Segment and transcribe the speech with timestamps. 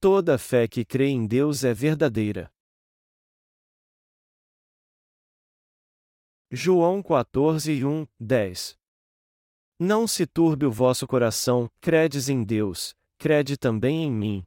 [0.00, 2.48] Toda fé que crê em Deus é verdadeira.
[6.52, 8.78] João 14, 1, 10
[9.76, 14.46] Não se turbe o vosso coração, credes em Deus, crede também em mim.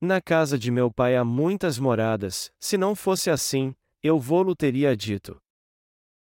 [0.00, 4.96] Na casa de meu pai há muitas moradas, se não fosse assim, eu vou-lo teria
[4.96, 5.38] dito.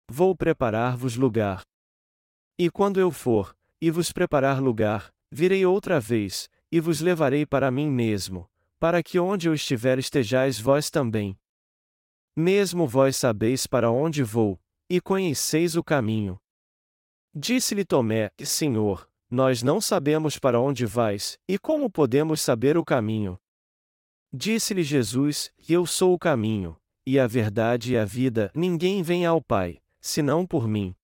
[0.07, 1.63] Vou preparar-vos lugar.
[2.59, 7.71] E quando eu for, e vos preparar lugar, virei outra vez, e vos levarei para
[7.71, 11.37] mim mesmo, para que onde eu estiver estejais vós também.
[12.35, 14.59] Mesmo vós sabeis para onde vou,
[14.89, 16.39] e conheceis o caminho.
[17.33, 23.39] Disse-lhe Tomé: Senhor, nós não sabemos para onde vais, e como podemos saber o caminho?
[24.31, 29.41] Disse-lhe Jesus: Eu sou o caminho, e a verdade e a vida, ninguém vem ao
[29.41, 30.95] Pai, senão por mim.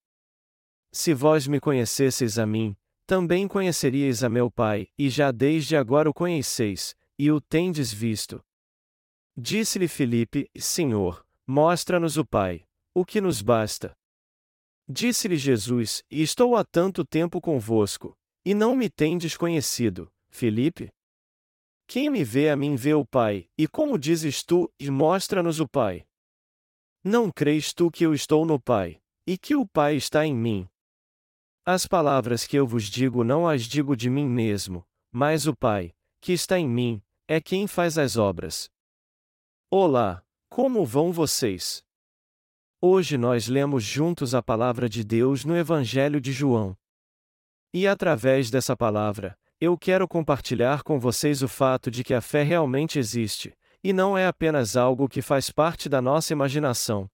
[0.90, 6.10] Se vós me conhecesseis a mim, também conheceríeis a meu Pai, e já desde agora
[6.10, 8.44] o conheceis, e o tendes visto.
[9.36, 13.96] Disse-lhe Filipe: Senhor, mostra-nos o Pai, o que nos basta.
[14.88, 20.90] Disse-lhe Jesus: Estou há tanto tempo convosco, e não me tendes conhecido, Filipe?
[21.86, 25.68] Quem me vê a mim vê o Pai, e como dizes tu, e mostra-nos o
[25.68, 26.04] Pai?
[27.04, 30.68] Não crês tu que eu estou no Pai, e que o Pai está em mim?
[31.68, 35.92] As palavras que eu vos digo não as digo de mim mesmo, mas o Pai,
[36.20, 38.70] que está em mim, é quem faz as obras.
[39.68, 41.82] Olá, como vão vocês?
[42.80, 46.78] Hoje nós lemos juntos a palavra de Deus no Evangelho de João.
[47.74, 52.44] E através dessa palavra, eu quero compartilhar com vocês o fato de que a fé
[52.44, 57.10] realmente existe, e não é apenas algo que faz parte da nossa imaginação.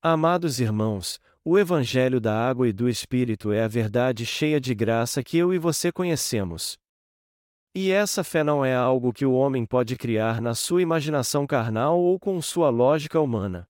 [0.00, 1.18] Amados irmãos,
[1.50, 5.54] o Evangelho da Água e do Espírito é a verdade cheia de graça que eu
[5.54, 6.76] e você conhecemos.
[7.74, 11.98] E essa fé não é algo que o homem pode criar na sua imaginação carnal
[11.98, 13.66] ou com sua lógica humana.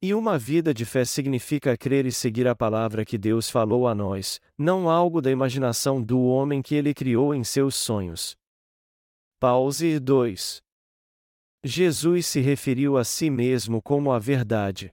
[0.00, 3.94] E uma vida de fé significa crer e seguir a palavra que Deus falou a
[3.94, 8.34] nós, não algo da imaginação do homem que ele criou em seus sonhos.
[9.38, 10.62] Pause 2.
[11.62, 14.90] Jesus se referiu a si mesmo como a verdade.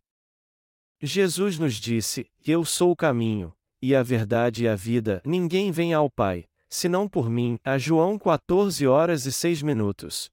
[1.01, 5.93] Jesus nos disse: Eu sou o caminho, e a verdade e a vida, ninguém vem
[5.93, 7.57] ao Pai, senão por mim.
[7.63, 10.29] A João 14 horas e 6 minutos.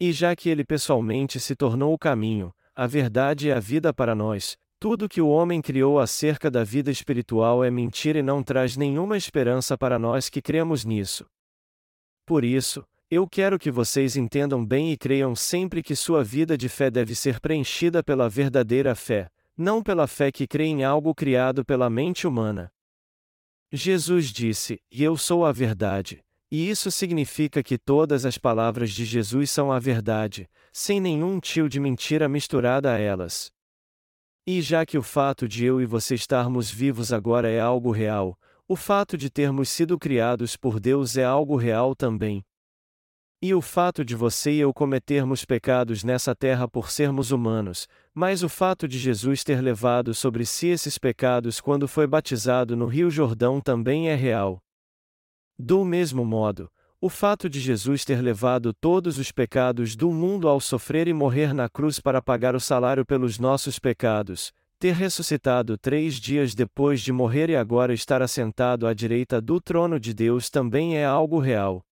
[0.00, 4.14] E já que ele pessoalmente se tornou o caminho, a verdade e a vida para
[4.14, 8.76] nós, tudo que o homem criou acerca da vida espiritual é mentira e não traz
[8.76, 11.26] nenhuma esperança para nós que cremos nisso.
[12.24, 16.68] Por isso, eu quero que vocês entendam bem e creiam sempre que sua vida de
[16.68, 19.28] fé deve ser preenchida pela verdadeira fé,
[19.58, 22.70] não pela fé que crê em algo criado pela mente humana.
[23.72, 26.24] Jesus disse: E eu sou a verdade.
[26.50, 31.68] E isso significa que todas as palavras de Jesus são a verdade, sem nenhum tio
[31.68, 33.52] de mentira misturada a elas.
[34.46, 38.38] E já que o fato de eu e você estarmos vivos agora é algo real,
[38.66, 42.42] o fato de termos sido criados por Deus é algo real também.
[43.40, 48.42] E o fato de você e eu cometermos pecados nessa terra por sermos humanos, mas
[48.42, 53.08] o fato de Jesus ter levado sobre si esses pecados quando foi batizado no Rio
[53.08, 54.60] Jordão também é real.
[55.56, 56.68] Do mesmo modo,
[57.00, 61.54] o fato de Jesus ter levado todos os pecados do mundo ao sofrer e morrer
[61.54, 67.12] na cruz para pagar o salário pelos nossos pecados, ter ressuscitado três dias depois de
[67.12, 71.84] morrer e agora estar assentado à direita do trono de Deus também é algo real.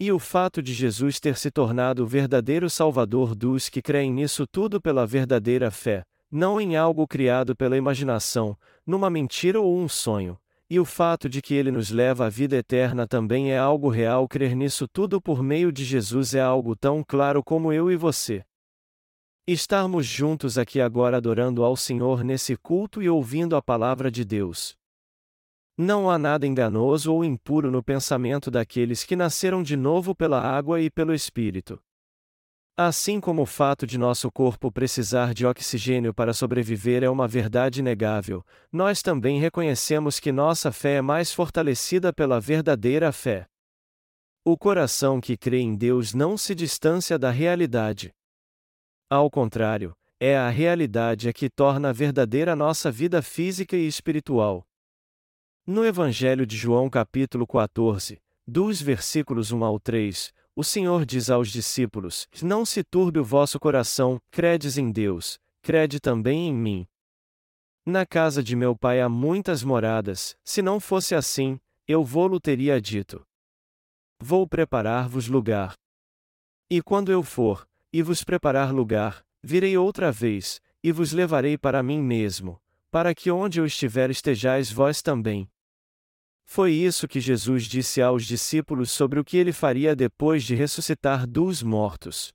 [0.00, 4.46] E o fato de Jesus ter se tornado o verdadeiro Salvador dos que creem nisso
[4.46, 10.38] tudo pela verdadeira fé, não em algo criado pela imaginação, numa mentira ou um sonho,
[10.70, 14.28] e o fato de que ele nos leva à vida eterna também é algo real.
[14.28, 18.44] Crer nisso tudo por meio de Jesus é algo tão claro como eu e você.
[19.46, 24.77] Estarmos juntos aqui agora adorando ao Senhor nesse culto e ouvindo a palavra de Deus.
[25.80, 30.80] Não há nada enganoso ou impuro no pensamento daqueles que nasceram de novo pela água
[30.80, 31.80] e pelo Espírito.
[32.76, 37.78] Assim como o fato de nosso corpo precisar de oxigênio para sobreviver é uma verdade
[37.78, 43.46] inegável, nós também reconhecemos que nossa fé é mais fortalecida pela verdadeira fé.
[44.44, 48.12] O coração que crê em Deus não se distancia da realidade.
[49.08, 54.67] Ao contrário, é a realidade a que torna verdadeira nossa vida física e espiritual.
[55.70, 61.50] No Evangelho de João capítulo 14, dos versículos 1 ao 3, o Senhor diz aos
[61.50, 66.86] discípulos: Não se turbe o vosso coração, credes em Deus, crede também em mim.
[67.84, 72.80] Na casa de meu pai há muitas moradas, se não fosse assim, eu vou-lo teria
[72.80, 73.22] dito.
[74.18, 75.74] vou preparar-vos lugar.
[76.70, 81.82] E quando eu for, e vos preparar lugar, virei outra vez, e vos levarei para
[81.82, 82.58] mim mesmo,
[82.90, 85.46] para que onde eu estiver estejais vós também.
[86.50, 91.26] Foi isso que Jesus disse aos discípulos sobre o que ele faria depois de ressuscitar
[91.26, 92.32] dos mortos.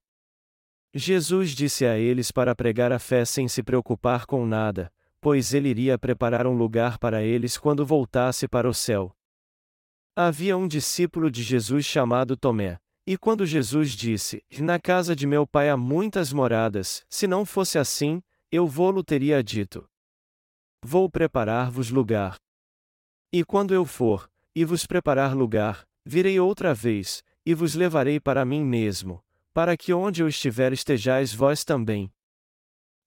[0.94, 5.68] Jesus disse a eles para pregar a fé sem se preocupar com nada, pois ele
[5.68, 9.12] iria preparar um lugar para eles quando voltasse para o céu.
[10.16, 12.78] Havia um discípulo de Jesus chamado Tomé,
[13.08, 17.80] e quando Jesus disse: Na casa de meu pai há muitas moradas, se não fosse
[17.80, 18.22] assim,
[18.52, 19.84] eu vou-lo teria dito.
[20.86, 22.43] Vou preparar-vos lugar.
[23.36, 28.46] E quando eu for, e vos preparar lugar, virei outra vez, e vos levarei para
[28.46, 32.14] mim mesmo, para que onde eu estiver estejais vós também.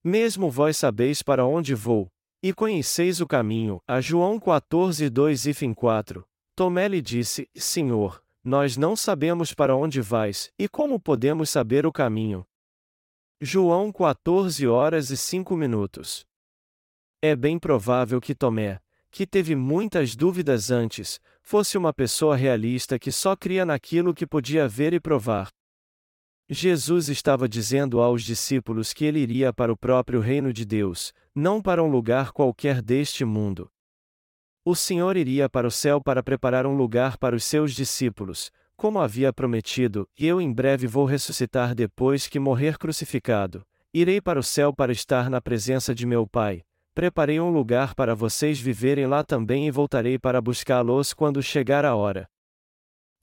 [0.03, 2.11] Mesmo vós sabeis para onde vou,
[2.43, 3.81] e conheceis o caminho.
[3.87, 6.27] A João 14, 2 e fim 4.
[6.57, 11.91] Tomé lhe disse: Senhor, nós não sabemos para onde vais, e como podemos saber o
[11.91, 12.45] caminho?
[13.39, 16.25] João 14 horas e 5 minutos.
[17.21, 18.81] É bem provável que Tomé,
[19.11, 24.67] que teve muitas dúvidas antes, fosse uma pessoa realista que só cria naquilo que podia
[24.67, 25.49] ver e provar.
[26.49, 31.61] Jesus estava dizendo aos discípulos que ele iria para o próprio reino de Deus, não
[31.61, 33.69] para um lugar qualquer deste mundo.
[34.63, 38.99] O Senhor iria para o céu para preparar um lugar para os seus discípulos, como
[38.99, 43.65] havia prometido, e eu em breve vou ressuscitar depois que morrer crucificado.
[43.93, 46.63] Irei para o céu para estar na presença de meu Pai,
[46.97, 51.95] Preparei um lugar para vocês viverem lá também e voltarei para buscá-los quando chegar a
[51.95, 52.27] hora.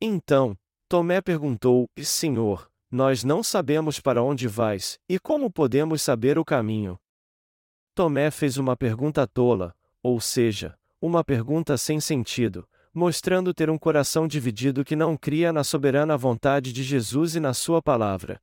[0.00, 0.56] Então,
[0.88, 6.96] Tomé perguntou: Senhor, nós não sabemos para onde vais, e como podemos saber o caminho?
[7.96, 14.28] Tomé fez uma pergunta tola, ou seja, uma pergunta sem sentido, mostrando ter um coração
[14.28, 18.40] dividido que não cria na soberana vontade de Jesus e na Sua palavra.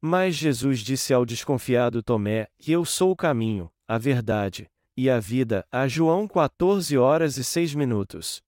[0.00, 5.66] Mas Jesus disse ao desconfiado Tomé: Eu sou o caminho, a verdade e a vida.
[5.68, 8.40] A João 14 horas e 6 minutos.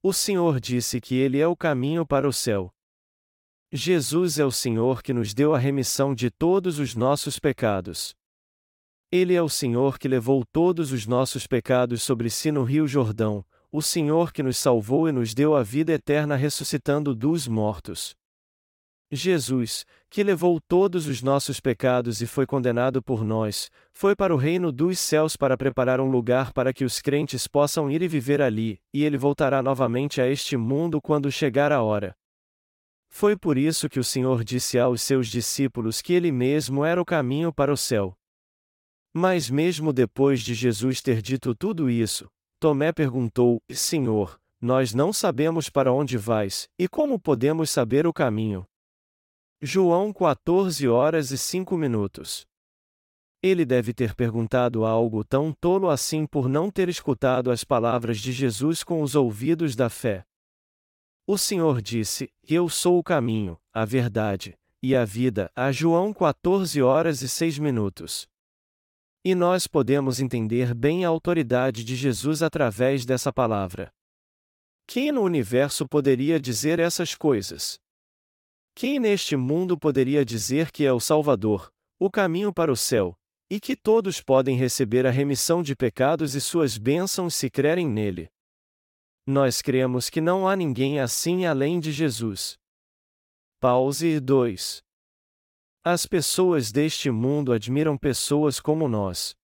[0.00, 2.70] O Senhor disse que Ele é o caminho para o céu.
[3.72, 8.14] Jesus é o Senhor que nos deu a remissão de todos os nossos pecados.
[9.10, 13.44] Ele é o Senhor que levou todos os nossos pecados sobre si no Rio Jordão,
[13.72, 18.14] o Senhor que nos salvou e nos deu a vida eterna ressuscitando dos mortos.
[19.14, 24.36] Jesus, que levou todos os nossos pecados e foi condenado por nós, foi para o
[24.36, 28.40] reino dos céus para preparar um lugar para que os crentes possam ir e viver
[28.40, 32.14] ali, e ele voltará novamente a este mundo quando chegar a hora.
[33.08, 37.04] Foi por isso que o Senhor disse aos seus discípulos que ele mesmo era o
[37.04, 38.16] caminho para o céu.
[39.14, 42.28] Mas mesmo depois de Jesus ter dito tudo isso,
[42.58, 48.64] Tomé perguntou: Senhor, nós não sabemos para onde vais, e como podemos saber o caminho?
[49.62, 52.46] João 14 horas e 5 minutos.
[53.42, 58.32] Ele deve ter perguntado algo tão tolo assim por não ter escutado as palavras de
[58.32, 60.24] Jesus com os ouvidos da fé.
[61.26, 65.50] O Senhor disse: Eu sou o caminho, a verdade e a vida.
[65.56, 68.26] A João 14 horas e 6 minutos.
[69.24, 73.90] E nós podemos entender bem a autoridade de Jesus através dessa palavra.
[74.86, 77.80] Quem no universo poderia dizer essas coisas?
[78.76, 83.16] Quem neste mundo poderia dizer que é o Salvador, o caminho para o céu,
[83.48, 88.28] e que todos podem receber a remissão de pecados e suas bênçãos se crerem nele?
[89.24, 92.58] Nós cremos que não há ninguém assim além de Jesus.
[93.60, 94.82] Pause 2.
[95.84, 99.36] As pessoas deste mundo admiram pessoas como nós.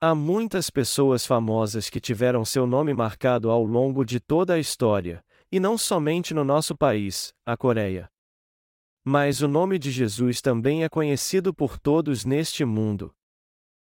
[0.00, 5.24] Há muitas pessoas famosas que tiveram seu nome marcado ao longo de toda a história,
[5.50, 8.08] e não somente no nosso país, a Coreia.
[9.10, 13.10] Mas o nome de Jesus também é conhecido por todos neste mundo.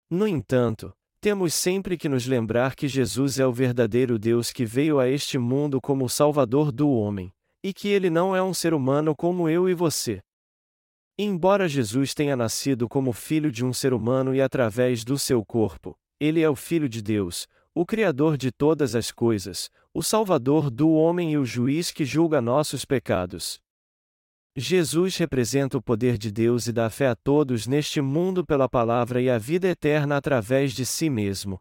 [0.09, 5.01] No entanto, temos sempre que nos lembrar que Jesus é o verdadeiro Deus que veio
[5.01, 8.73] a este mundo como o Salvador do homem, e que ele não é um ser
[8.73, 10.21] humano como eu e você.
[11.19, 15.99] Embora Jesus tenha nascido como filho de um ser humano e através do seu corpo,
[16.21, 20.93] ele é o Filho de Deus, o Criador de todas as coisas, o Salvador do
[20.93, 23.61] homem e o juiz que julga nossos pecados.
[24.57, 29.23] Jesus representa o poder de Deus e dá fé a todos neste mundo pela palavra
[29.23, 31.61] e a vida eterna através de si mesmo.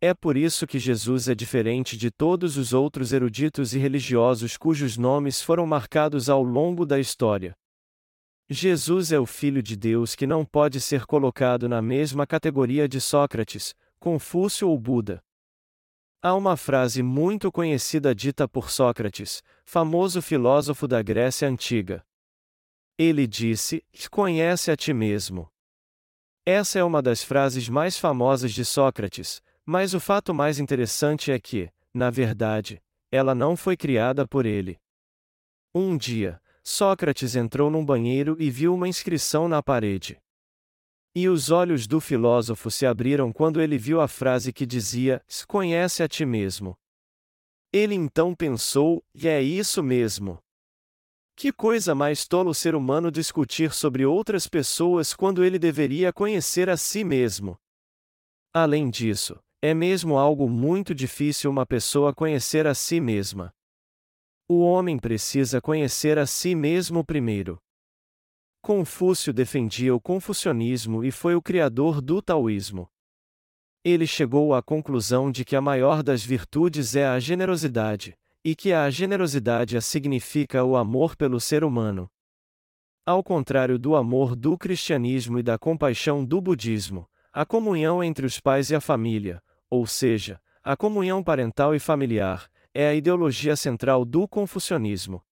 [0.00, 4.96] É por isso que Jesus é diferente de todos os outros eruditos e religiosos cujos
[4.98, 7.54] nomes foram marcados ao longo da história.
[8.50, 13.00] Jesus é o Filho de Deus que não pode ser colocado na mesma categoria de
[13.00, 15.22] Sócrates, Confúcio ou Buda.
[16.26, 22.02] Há uma frase muito conhecida dita por Sócrates, famoso filósofo da Grécia Antiga.
[22.96, 25.52] Ele disse: Conhece a ti mesmo.
[26.46, 31.38] Essa é uma das frases mais famosas de Sócrates, mas o fato mais interessante é
[31.38, 34.80] que, na verdade, ela não foi criada por ele.
[35.74, 40.18] Um dia, Sócrates entrou num banheiro e viu uma inscrição na parede.
[41.16, 46.02] E os olhos do filósofo se abriram quando ele viu a frase que dizia: Conhece
[46.02, 46.76] a ti mesmo.
[47.72, 50.38] Ele então pensou: e é isso mesmo.
[51.36, 56.68] Que coisa mais tola o ser humano discutir sobre outras pessoas quando ele deveria conhecer
[56.70, 57.56] a si mesmo.
[58.52, 63.52] Além disso, é mesmo algo muito difícil uma pessoa conhecer a si mesma.
[64.48, 67.58] O homem precisa conhecer a si mesmo primeiro.
[68.64, 72.88] Confúcio defendia o confucionismo e foi o criador do taoísmo.
[73.84, 78.72] Ele chegou à conclusão de que a maior das virtudes é a generosidade, e que
[78.72, 82.10] a generosidade significa o amor pelo ser humano.
[83.04, 88.40] Ao contrário do amor do cristianismo e da compaixão do budismo, a comunhão entre os
[88.40, 94.06] pais e a família, ou seja, a comunhão parental e familiar, é a ideologia central
[94.06, 95.22] do confucionismo.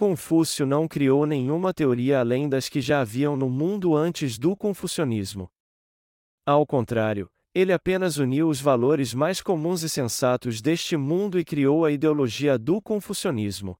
[0.00, 5.50] Confúcio não criou nenhuma teoria além das que já haviam no mundo antes do confucionismo.
[6.46, 11.84] Ao contrário, ele apenas uniu os valores mais comuns e sensatos deste mundo e criou
[11.84, 13.78] a ideologia do confucionismo.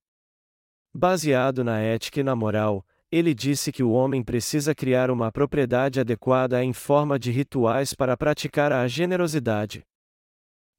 [0.93, 6.01] Baseado na ética e na moral, ele disse que o homem precisa criar uma propriedade
[6.01, 9.87] adequada em forma de rituais para praticar a generosidade.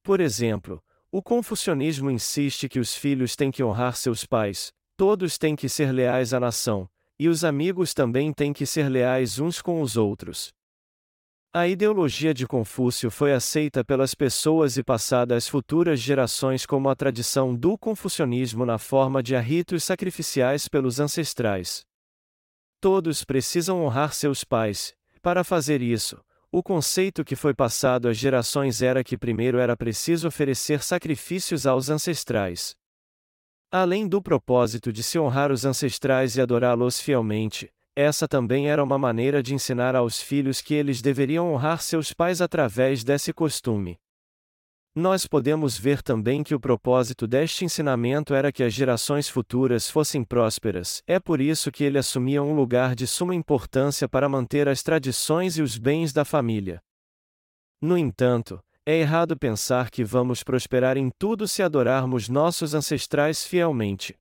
[0.04, 0.80] Por exemplo,
[1.10, 4.72] o confucionismo insiste que os filhos têm que honrar seus pais,
[5.02, 9.40] todos têm que ser leais à nação, e os amigos também têm que ser leais
[9.40, 10.52] uns com os outros.
[11.52, 16.94] A ideologia de Confúcio foi aceita pelas pessoas e passada às futuras gerações como a
[16.94, 21.82] tradição do confucionismo na forma de ritos sacrificiais pelos ancestrais.
[22.80, 24.94] Todos precisam honrar seus pais.
[25.20, 26.16] Para fazer isso,
[26.48, 31.90] o conceito que foi passado às gerações era que primeiro era preciso oferecer sacrifícios aos
[31.90, 32.80] ancestrais.
[33.74, 38.98] Além do propósito de se honrar os ancestrais e adorá-los fielmente, essa também era uma
[38.98, 43.98] maneira de ensinar aos filhos que eles deveriam honrar seus pais através desse costume.
[44.94, 50.22] Nós podemos ver também que o propósito deste ensinamento era que as gerações futuras fossem
[50.22, 54.82] prósperas, é por isso que ele assumia um lugar de suma importância para manter as
[54.82, 56.78] tradições e os bens da família.
[57.80, 64.16] No entanto, é errado pensar que vamos prosperar em tudo se adorarmos nossos ancestrais fielmente.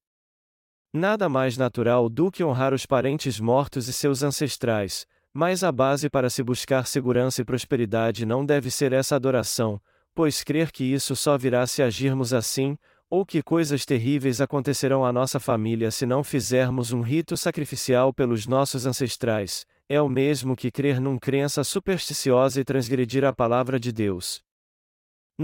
[0.94, 6.10] Nada mais natural do que honrar os parentes mortos e seus ancestrais, mas a base
[6.10, 9.82] para se buscar segurança e prosperidade não deve ser essa adoração,
[10.14, 12.78] pois crer que isso só virá se agirmos assim,
[13.10, 18.46] ou que coisas terríveis acontecerão à nossa família se não fizermos um rito sacrificial pelos
[18.46, 23.92] nossos ancestrais, é o mesmo que crer num crença supersticiosa e transgredir a palavra de
[23.92, 24.44] Deus.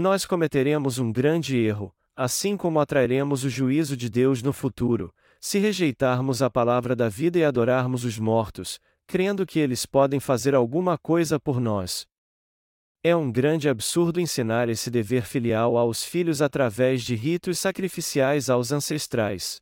[0.00, 5.58] Nós cometeremos um grande erro, assim como atrairemos o juízo de Deus no futuro, se
[5.58, 8.78] rejeitarmos a palavra da vida e adorarmos os mortos,
[9.08, 12.06] crendo que eles podem fazer alguma coisa por nós.
[13.02, 18.70] É um grande absurdo ensinar esse dever filial aos filhos através de ritos sacrificiais aos
[18.70, 19.60] ancestrais.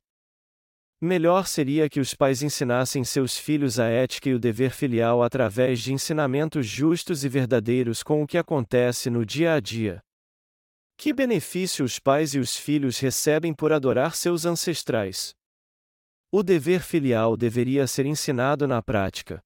[1.01, 5.81] Melhor seria que os pais ensinassem seus filhos a ética e o dever filial através
[5.81, 10.03] de ensinamentos justos e verdadeiros com o que acontece no dia a dia.
[10.97, 15.35] Que benefício os pais e os filhos recebem por adorar seus ancestrais?
[16.33, 19.43] O dever filial deveria ser ensinado na prática.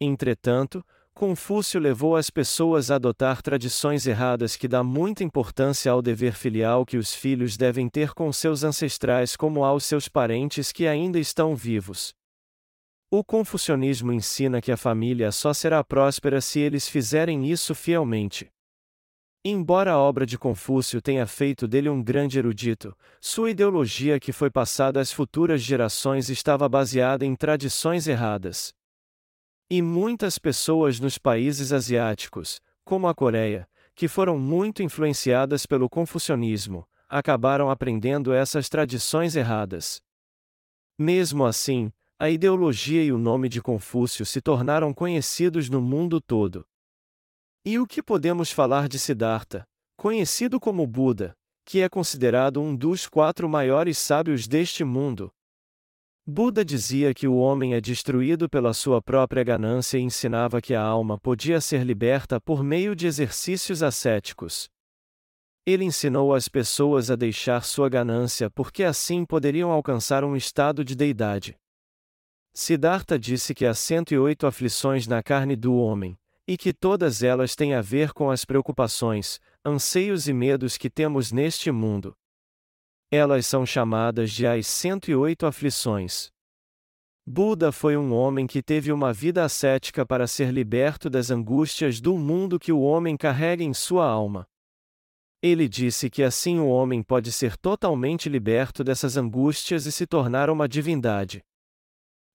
[0.00, 6.34] Entretanto, Confúcio levou as pessoas a adotar tradições erradas que dá muita importância ao dever
[6.34, 11.18] filial que os filhos devem ter com seus ancestrais como aos seus parentes que ainda
[11.18, 12.12] estão vivos.
[13.10, 18.50] O confucionismo ensina que a família só será próspera se eles fizerem isso fielmente.
[19.46, 24.50] Embora a obra de Confúcio tenha feito dele um grande erudito, sua ideologia que foi
[24.50, 28.72] passada às futuras gerações estava baseada em tradições erradas.
[29.68, 36.88] E muitas pessoas nos países asiáticos, como a Coreia, que foram muito influenciadas pelo confucionismo,
[37.06, 40.00] acabaram aprendendo essas tradições erradas.
[40.98, 46.66] Mesmo assim, a ideologia e o nome de Confúcio se tornaram conhecidos no mundo todo.
[47.66, 49.64] E o que podemos falar de Siddhartha,
[49.96, 55.32] conhecido como Buda, que é considerado um dos quatro maiores sábios deste mundo,
[56.26, 60.82] Buda dizia que o homem é destruído pela sua própria ganância e ensinava que a
[60.82, 64.68] alma podia ser liberta por meio de exercícios ascéticos.
[65.66, 70.94] Ele ensinou as pessoas a deixar sua ganância porque assim poderiam alcançar um estado de
[70.94, 71.56] deidade.
[72.54, 76.16] Siddhartha disse que há 108 aflições na carne do homem,
[76.46, 81.32] e que todas elas têm a ver com as preocupações, anseios e medos que temos
[81.32, 82.14] neste mundo.
[83.10, 86.30] Elas são chamadas de as 108 aflições.
[87.26, 92.18] Buda foi um homem que teve uma vida ascética para ser liberto das angústias do
[92.18, 94.46] mundo que o homem carrega em sua alma.
[95.40, 100.50] Ele disse que assim o homem pode ser totalmente liberto dessas angústias e se tornar
[100.50, 101.42] uma divindade.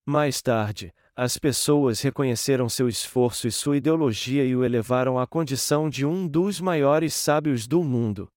[0.06, 5.90] Mais tarde, as pessoas reconheceram seu esforço e sua ideologia e o elevaram à condição
[5.90, 8.30] de um dos maiores sábios do mundo.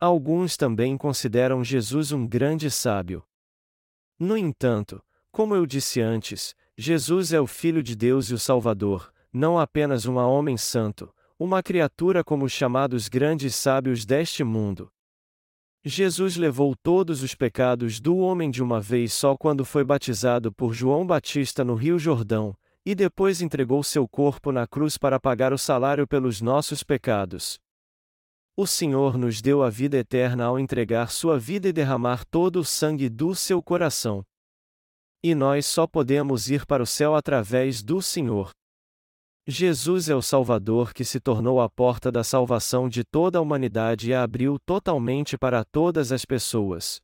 [0.00, 3.24] Alguns também consideram Jesus um grande sábio.
[4.18, 9.12] No entanto, como eu disse antes, Jesus é o Filho de Deus e o Salvador,
[9.32, 14.90] não apenas um homem santo, uma criatura como os chamados grandes sábios deste mundo.
[15.84, 20.74] Jesus levou todos os pecados do homem de uma vez só quando foi batizado por
[20.74, 22.54] João Batista no Rio Jordão,
[22.84, 27.58] e depois entregou seu corpo na cruz para pagar o salário pelos nossos pecados.
[28.56, 32.64] O Senhor nos deu a vida eterna ao entregar sua vida e derramar todo o
[32.64, 34.24] sangue do seu coração.
[35.22, 38.50] E nós só podemos ir para o céu através do Senhor.
[39.50, 44.10] Jesus é o Salvador que se tornou a porta da salvação de toda a humanidade
[44.10, 47.00] e a abriu totalmente para todas as pessoas.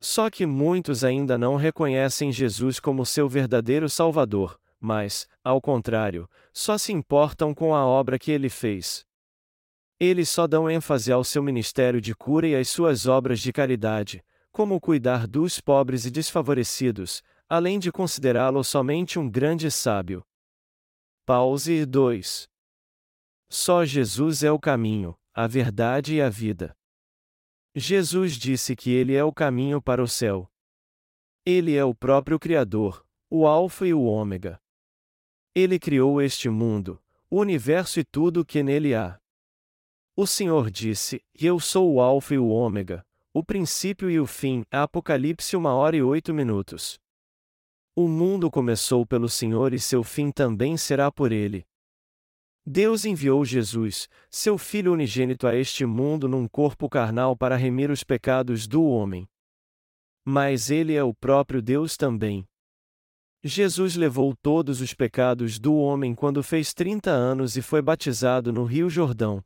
[0.00, 6.78] Só que muitos ainda não reconhecem Jesus como seu verdadeiro Salvador, mas, ao contrário, só
[6.78, 9.04] se importam com a obra que ele fez.
[9.98, 14.22] Eles só dão ênfase ao seu ministério de cura e às suas obras de caridade,
[14.52, 20.24] como cuidar dos pobres e desfavorecidos, além de considerá-lo somente um grande sábio.
[21.32, 22.48] Pause 2.
[23.48, 26.76] Só Jesus é o caminho, a verdade e a vida.
[27.72, 30.50] Jesus disse que ele é o caminho para o céu.
[31.46, 34.60] Ele é o próprio Criador, o Alfa e o Ômega.
[35.54, 39.16] Ele criou este mundo, o universo e tudo o que nele há.
[40.16, 44.64] O Senhor disse: Eu sou o Alfa e o Ômega, o princípio e o fim,
[44.68, 46.98] Apocalipse 1 hora e 8 minutos.
[47.94, 51.66] O mundo começou pelo Senhor e seu fim também será por ele.
[52.64, 58.04] Deus enviou Jesus, seu Filho unigênito a este mundo num corpo carnal para remir os
[58.04, 59.28] pecados do homem.
[60.24, 62.46] Mas ele é o próprio Deus também.
[63.42, 68.64] Jesus levou todos os pecados do homem quando fez 30 anos e foi batizado no
[68.64, 69.42] Rio Jordão.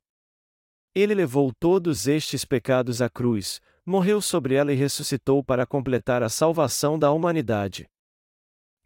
[0.94, 6.28] Ele levou todos estes pecados à cruz, morreu sobre ela e ressuscitou para completar a
[6.28, 7.88] salvação da humanidade.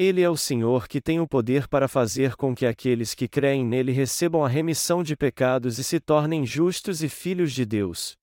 [0.00, 3.64] Ele é o Senhor que tem o poder para fazer com que aqueles que creem
[3.64, 8.16] nele recebam a remissão de pecados e se tornem justos e filhos de Deus.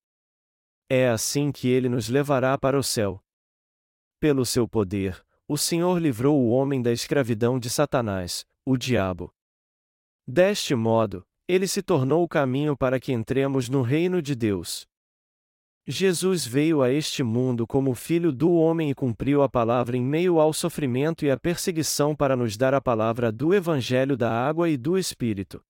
[0.89, 3.21] É assim que ele nos levará para o céu.
[4.21, 9.29] Pelo seu poder, o Senhor livrou o homem da escravidão de Satanás, o diabo.
[10.25, 14.87] Deste modo, ele se tornou o caminho para que entremos no reino de Deus.
[15.87, 20.39] Jesus veio a este mundo como filho do homem e cumpriu a palavra em meio
[20.39, 24.77] ao sofrimento e à perseguição para nos dar a palavra do Evangelho da água e
[24.77, 25.63] do Espírito.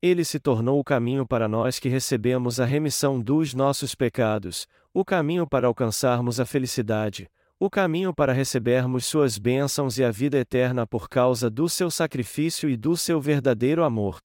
[0.00, 5.04] Ele se tornou o caminho para nós que recebemos a remissão dos nossos pecados, o
[5.04, 7.28] caminho para alcançarmos a felicidade,
[7.60, 12.70] o caminho para recebermos suas bênçãos e a vida eterna por causa do seu sacrifício
[12.70, 14.16] e do seu verdadeiro amor.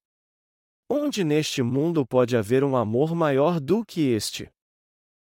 [0.88, 4.53] Onde neste mundo pode haver um amor maior do que este?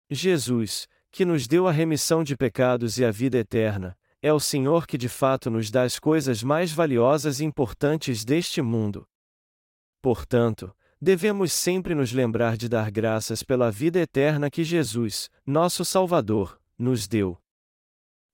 [0.10, 4.88] Jesus, que nos deu a remissão de pecados e a vida eterna, é o Senhor
[4.88, 9.08] que de fato nos dá as coisas mais valiosas e importantes deste mundo.
[10.02, 16.60] Portanto, devemos sempre nos lembrar de dar graças pela vida eterna que Jesus, nosso Salvador,
[16.78, 17.38] nos deu.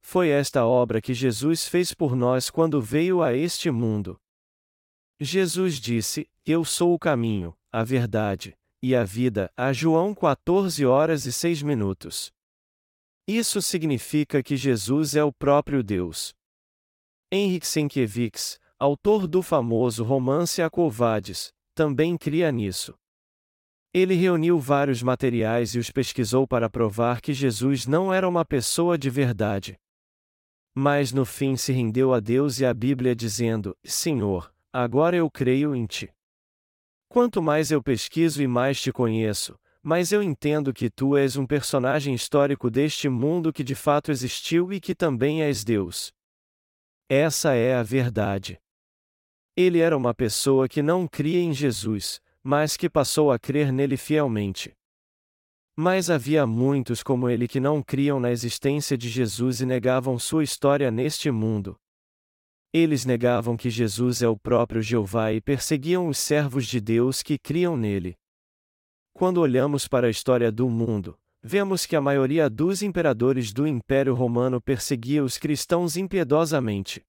[0.02, 4.20] Foi esta obra que Jesus fez por nós quando veio a este mundo.
[5.20, 11.26] Jesus disse: Eu sou o caminho, a verdade e a vida, a João 14 horas
[11.26, 12.34] e 6 minutos.
[13.26, 16.34] Isso significa que Jesus é o próprio Deus.
[17.32, 22.93] Henrik Sienkiewicz, autor do famoso romance A Covades, também cria nisso.
[23.93, 28.98] Ele reuniu vários materiais e os pesquisou para provar que Jesus não era uma pessoa
[28.98, 29.80] de verdade.
[30.76, 35.74] Mas no fim se rendeu a Deus e à Bíblia dizendo: Senhor, agora eu creio
[35.74, 36.12] em ti.
[37.13, 41.45] Quanto mais eu pesquiso e mais te conheço, mais eu entendo que tu és um
[41.45, 46.12] personagem histórico deste mundo que de fato existiu e que também és Deus.
[47.08, 48.60] Essa é a verdade.
[49.56, 53.95] Ele era uma pessoa que não cria em Jesus, mas que passou a crer nele
[53.95, 54.73] fielmente.
[55.78, 60.43] Mas havia muitos como ele que não criam na existência de Jesus e negavam sua
[60.43, 61.80] história neste mundo.
[62.74, 67.38] Eles negavam que Jesus é o próprio Jeová e perseguiam os servos de Deus que
[67.38, 68.18] criam nele.
[69.14, 74.16] Quando olhamos para a história do mundo, vemos que a maioria dos imperadores do Império
[74.16, 77.06] Romano perseguia os cristãos impiedosamente.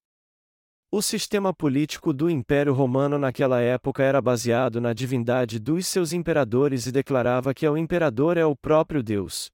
[0.93, 6.87] O sistema político do Império Romano naquela época era baseado na divindade dos seus imperadores
[6.87, 9.51] e declarava que o imperador é o próprio Deus.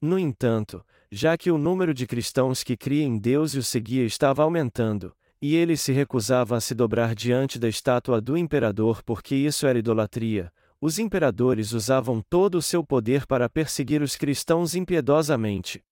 [0.00, 4.04] No entanto, já que o número de cristãos que cria em Deus e o seguia
[4.04, 9.34] estava aumentando, e eles se recusavam a se dobrar diante da estátua do imperador porque
[9.34, 15.84] isso era idolatria, os imperadores usavam todo o seu poder para perseguir os cristãos impiedosamente.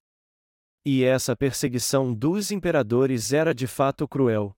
[0.85, 4.57] E essa perseguição dos imperadores era de fato cruel.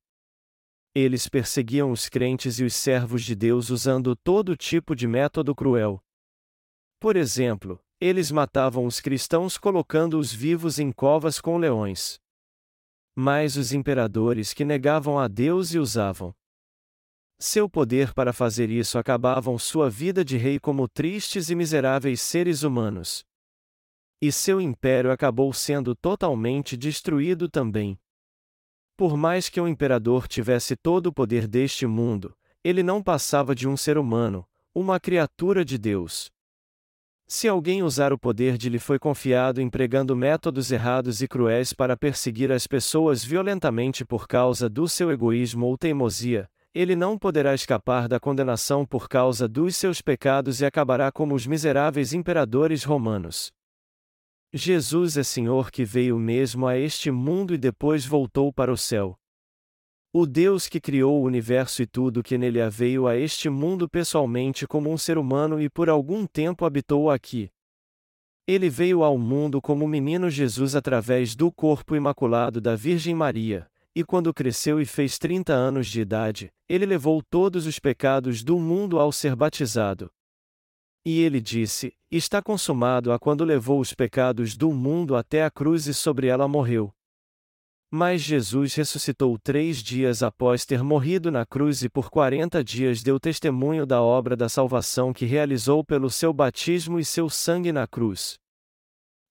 [0.95, 6.03] Eles perseguiam os crentes e os servos de Deus usando todo tipo de método cruel.
[7.01, 12.21] Por exemplo, eles matavam os cristãos colocando-os vivos em covas com leões.
[13.15, 16.35] Mas os imperadores que negavam a Deus e usavam
[17.41, 22.65] seu poder para fazer isso acabavam sua vida de rei como tristes e miseráveis seres
[22.65, 23.25] humanos.
[24.21, 27.97] E seu império acabou sendo totalmente destruído também.
[28.97, 33.69] Por mais que o imperador tivesse todo o poder deste mundo, ele não passava de
[33.69, 36.33] um ser humano, uma criatura de Deus.
[37.31, 41.95] Se alguém usar o poder de lhe foi confiado empregando métodos errados e cruéis para
[41.95, 48.09] perseguir as pessoas violentamente por causa do seu egoísmo ou teimosia, ele não poderá escapar
[48.09, 53.53] da condenação por causa dos seus pecados e acabará como os miseráveis imperadores romanos.
[54.51, 59.19] Jesus é Senhor que veio mesmo a este mundo e depois voltou para o céu.
[60.11, 63.87] O Deus que criou o universo e tudo que nele há veio a este mundo
[63.87, 67.51] pessoalmente como um ser humano e por algum tempo habitou aqui.
[68.47, 73.71] Ele veio ao mundo como o menino Jesus através do corpo imaculado da Virgem Maria,
[73.95, 78.59] e quando cresceu e fez 30 anos de idade, ele levou todos os pecados do
[78.59, 80.11] mundo ao ser batizado.
[81.05, 85.87] E ele disse: Está consumado a quando levou os pecados do mundo até a cruz
[85.87, 86.95] e sobre ela morreu.
[87.91, 93.19] Mas Jesus ressuscitou três dias após ter morrido na cruz e por quarenta dias deu
[93.19, 98.39] testemunho da obra da salvação que realizou pelo seu batismo e seu sangue na cruz.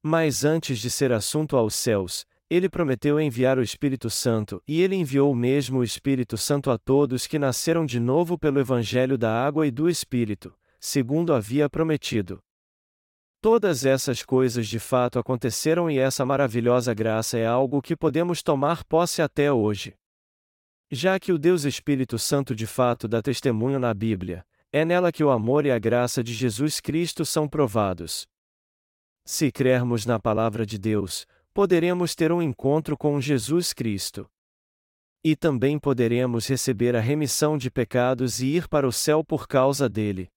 [0.04, 4.96] Mas antes de ser assunto aos céus, ele prometeu enviar o Espírito Santo, e ele
[4.96, 9.68] enviou mesmo o Espírito Santo a todos que nasceram de novo pelo Evangelho da Água
[9.68, 12.42] e do Espírito segundo havia prometido.
[13.40, 18.84] Todas essas coisas de fato aconteceram e essa maravilhosa graça é algo que podemos tomar
[18.84, 19.96] posse até hoje.
[20.90, 25.24] Já que o Deus Espírito Santo de fato dá testemunho na Bíblia, é nela que
[25.24, 28.28] o amor e a graça de Jesus Cristo são provados.
[29.24, 34.28] Se crermos na palavra de Deus, poderemos ter um encontro com Jesus Cristo.
[35.24, 39.88] E também poderemos receber a remissão de pecados e ir para o céu por causa
[39.90, 40.32] dele.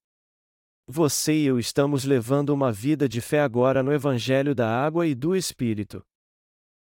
[0.93, 5.15] Você e eu estamos levando uma vida de fé agora no Evangelho da Água e
[5.15, 6.05] do Espírito.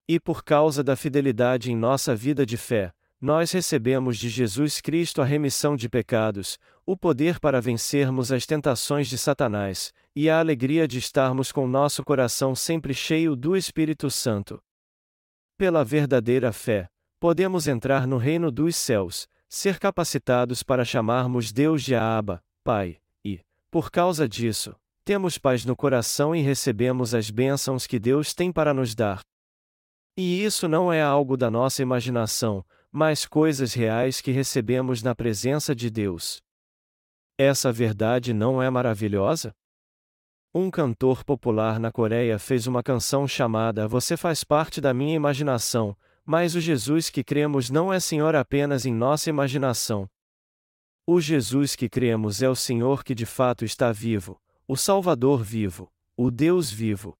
[0.07, 5.19] E por causa da fidelidade em nossa vida de fé, nós recebemos de Jesus Cristo
[5.19, 10.87] a remissão de pecados, o poder para vencermos as tentações de Satanás, e a alegria
[10.87, 14.61] de estarmos com nosso coração sempre cheio do Espírito Santo.
[15.57, 16.87] Pela verdadeira fé,
[17.19, 22.99] podemos entrar no reino dos céus, ser capacitados para chamarmos Deus de Abba, Pai.
[23.69, 28.73] Por causa disso, temos paz no coração e recebemos as bênçãos que Deus tem para
[28.73, 29.21] nos dar.
[30.17, 35.75] E isso não é algo da nossa imaginação, mas coisas reais que recebemos na presença
[35.75, 36.41] de Deus.
[37.37, 39.53] Essa verdade não é maravilhosa?
[40.53, 45.95] Um cantor popular na Coreia fez uma canção chamada Você faz parte da minha imaginação,
[46.25, 50.09] mas o Jesus que cremos não é Senhor apenas em nossa imaginação,
[51.09, 55.89] o Jesus que cremos é o Senhor que de fato está vivo, o Salvador vivo,
[56.17, 57.17] o Deus vivo.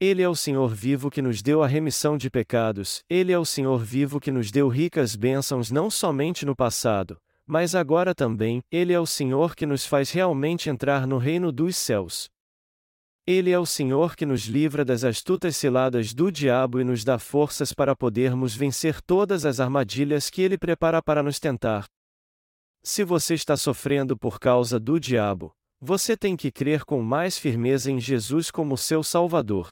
[0.00, 3.44] Ele é o Senhor vivo que nos deu a remissão de pecados, ele é o
[3.44, 8.94] Senhor vivo que nos deu ricas bênçãos não somente no passado, mas agora também, ele
[8.94, 12.30] é o Senhor que nos faz realmente entrar no reino dos céus.
[13.26, 17.18] Ele é o Senhor que nos livra das astutas ciladas do diabo e nos dá
[17.18, 21.86] forças para podermos vencer todas as armadilhas que ele prepara para nos tentar,
[22.86, 27.90] se você está sofrendo por causa do diabo, você tem que crer com mais firmeza
[27.90, 29.70] em Jesus como seu Salvador.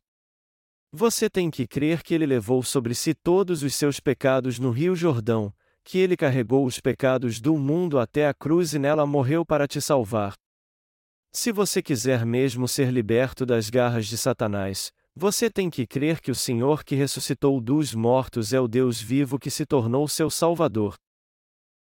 [0.92, 4.96] Você tem que crer que ele levou sobre si todos os seus pecados no Rio
[4.96, 9.68] Jordão, que ele carregou os pecados do mundo até a cruz e nela morreu para
[9.68, 10.34] te salvar.
[11.30, 16.32] Se você quiser mesmo ser liberto das garras de Satanás, você tem que crer que
[16.32, 20.96] o Senhor que ressuscitou dos mortos é o Deus vivo que se tornou seu Salvador.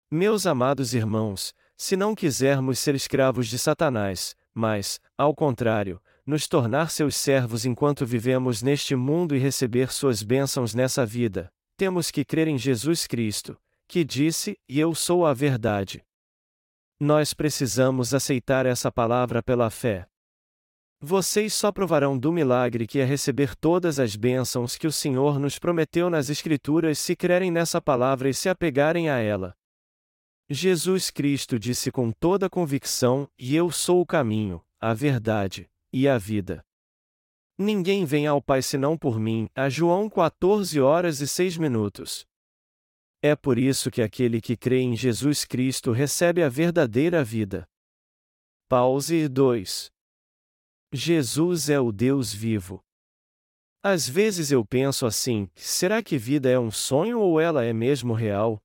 [0.10, 6.90] Meus amados irmãos, se não quisermos ser escravos de Satanás, mas, ao contrário, nos tornar
[6.92, 12.48] seus servos enquanto vivemos neste mundo e receber suas bênçãos nessa vida, temos que crer
[12.48, 16.02] em Jesus Cristo, que disse: E eu sou a verdade.
[16.98, 20.08] Nós precisamos aceitar essa palavra pela fé.
[21.02, 25.60] Vocês só provarão do milagre que é receber todas as bênçãos que o Senhor nos
[25.60, 29.54] prometeu nas Escrituras se crerem nessa palavra e se apegarem a ela.
[30.50, 36.18] Jesus Cristo disse com toda convicção: E eu sou o caminho, a verdade e a
[36.18, 36.64] vida.
[37.58, 39.50] Ninguém vem ao Pai senão por mim.
[39.54, 42.26] A João 14 horas e 6 minutos.
[43.22, 47.68] É por isso que aquele que crê em Jesus Cristo recebe a verdadeira vida.
[48.70, 49.92] Pause 2.
[50.94, 52.82] Jesus é o Deus vivo.
[53.84, 58.14] Às vezes eu penso assim: será que vida é um sonho ou ela é mesmo
[58.14, 58.62] real?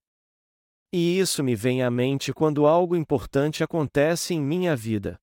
[0.94, 5.18] E isso me vem à mente quando algo importante acontece em minha vida.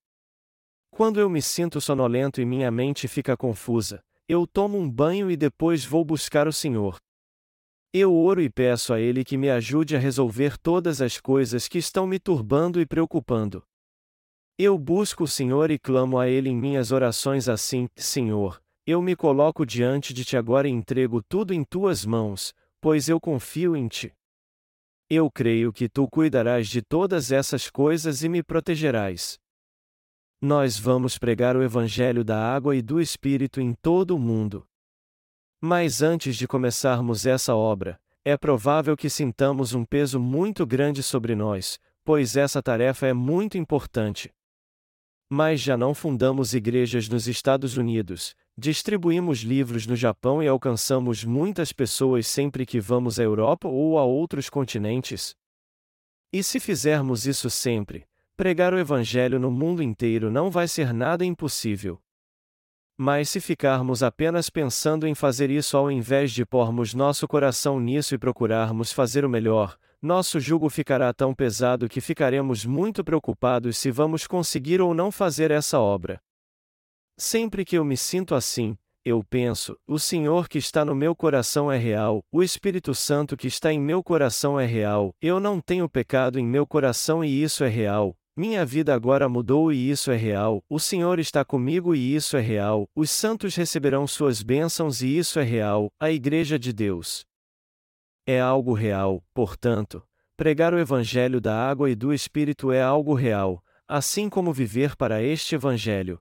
[0.90, 5.38] Quando eu me sinto sonolento e minha mente fica confusa, eu tomo um banho e
[5.38, 6.98] depois vou buscar o Senhor.
[7.94, 11.78] Eu oro e peço a Ele que me ajude a resolver todas as coisas que
[11.78, 13.64] estão me turbando e preocupando.
[14.58, 19.16] Eu busco o Senhor e clamo a Ele em minhas orações assim: Senhor, eu me
[19.16, 23.88] coloco diante de Ti agora e entrego tudo em Tuas mãos, pois eu confio em
[23.88, 24.14] Ti.
[25.12, 29.40] Eu creio que Tu cuidarás de todas essas coisas e me protegerás.
[30.40, 34.68] Nós vamos pregar o Evangelho da água e do Espírito em todo o mundo.
[35.60, 41.34] Mas antes de começarmos essa obra, é provável que sintamos um peso muito grande sobre
[41.34, 44.32] nós, pois essa tarefa é muito importante.
[45.28, 51.72] Mas já não fundamos igrejas nos Estados Unidos, distribuímos livros no Japão e alcançamos muitas
[51.72, 55.34] pessoas sempre que vamos à Europa ou a outros continentes?
[56.32, 58.06] E se fizermos isso sempre,
[58.38, 62.00] pregar o Evangelho no mundo inteiro não vai ser nada impossível.
[62.96, 68.14] Mas se ficarmos apenas pensando em fazer isso ao invés de pormos nosso coração nisso
[68.14, 73.90] e procurarmos fazer o melhor, nosso jugo ficará tão pesado que ficaremos muito preocupados se
[73.90, 76.22] vamos conseguir ou não fazer essa obra.
[77.22, 81.70] Sempre que eu me sinto assim, eu penso: o Senhor que está no meu coração
[81.70, 85.90] é real, o Espírito Santo que está em meu coração é real, eu não tenho
[85.90, 90.16] pecado em meu coração e isso é real, minha vida agora mudou e isso é
[90.16, 95.18] real, o Senhor está comigo e isso é real, os santos receberão suas bênçãos e
[95.18, 97.26] isso é real, a Igreja de Deus.
[98.26, 100.02] É algo real, portanto,
[100.38, 105.22] pregar o Evangelho da água e do Espírito é algo real, assim como viver para
[105.22, 106.18] este Evangelho.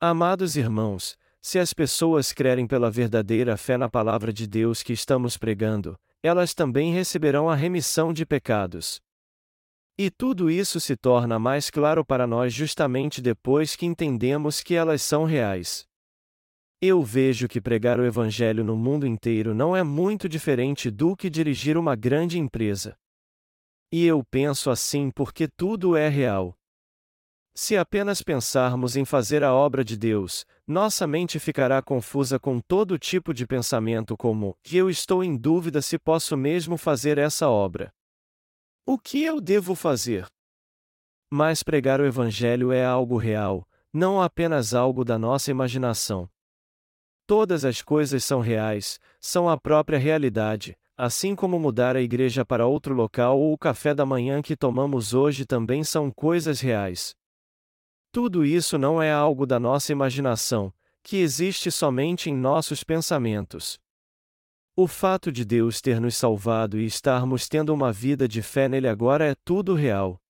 [0.00, 5.36] Amados irmãos, se as pessoas crerem pela verdadeira fé na palavra de Deus que estamos
[5.36, 9.00] pregando, elas também receberão a remissão de pecados.
[9.98, 15.02] E tudo isso se torna mais claro para nós justamente depois que entendemos que elas
[15.02, 15.84] são reais.
[16.80, 21.28] Eu vejo que pregar o Evangelho no mundo inteiro não é muito diferente do que
[21.28, 22.96] dirigir uma grande empresa.
[23.90, 26.57] E eu penso assim porque tudo é real.
[27.60, 32.96] Se apenas pensarmos em fazer a obra de Deus, nossa mente ficará confusa com todo
[32.96, 37.92] tipo de pensamento como: eu estou em dúvida se posso mesmo fazer essa obra.
[38.86, 40.28] O que eu devo fazer?
[41.28, 46.30] Mas pregar o Evangelho é algo real, não apenas algo da nossa imaginação.
[47.26, 52.68] Todas as coisas são reais, são a própria realidade, assim como mudar a igreja para
[52.68, 57.17] outro local ou o café da manhã que tomamos hoje também são coisas reais.
[58.10, 63.78] Tudo isso não é algo da nossa imaginação, que existe somente em nossos pensamentos.
[64.74, 68.88] O fato de Deus ter nos salvado e estarmos tendo uma vida de fé nele
[68.88, 70.20] agora é tudo real.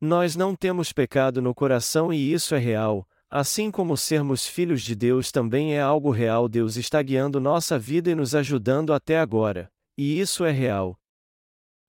[0.00, 4.94] Nós não temos pecado no coração e isso é real, assim como sermos filhos de
[4.94, 6.48] Deus também é algo real.
[6.48, 10.98] Deus está guiando nossa vida e nos ajudando até agora, e isso é real.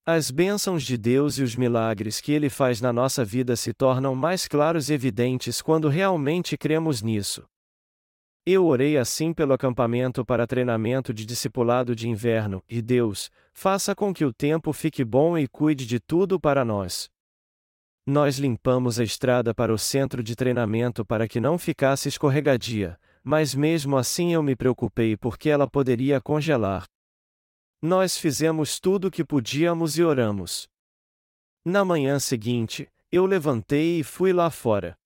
[0.06, 4.13] As bênçãos de Deus e os milagres que Ele faz na nossa vida se tornam
[4.13, 7.46] mais claros e evidentes quando realmente cremos nisso.
[8.46, 14.13] Eu orei assim pelo acampamento para treinamento de discipulado de inverno, e Deus, faça com
[14.13, 17.10] que o tempo fique bom e cuide de tudo para nós.
[18.06, 23.56] Nós limpamos a estrada para o centro de treinamento para que não ficasse escorregadia, mas
[23.56, 26.84] mesmo assim eu me preocupei porque ela poderia congelar.
[27.86, 30.69] Nós fizemos tudo o que podíamos e oramos.
[31.65, 34.98] Na manhã seguinte, eu levantei e fui lá fora.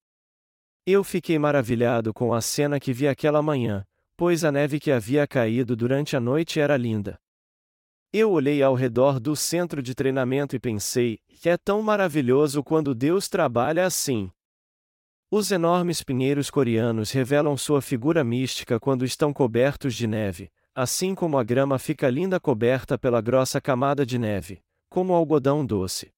[0.86, 3.84] Eu fiquei maravilhado com a cena que vi aquela manhã,
[4.16, 7.18] pois a neve que havia caído durante a noite era linda.
[8.12, 13.28] Eu olhei ao redor do centro de treinamento e pensei: é tão maravilhoso quando Deus
[13.28, 14.30] trabalha assim.
[15.28, 21.38] Os enormes pinheiros coreanos revelam sua figura mística quando estão cobertos de neve, assim como
[21.38, 26.12] a grama fica linda coberta pela grossa camada de neve, como algodão doce.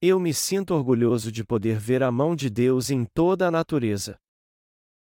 [0.00, 4.18] Eu me sinto orgulhoso de poder ver a mão de Deus em toda a natureza.